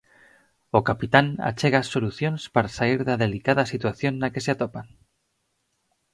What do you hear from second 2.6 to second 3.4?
saír da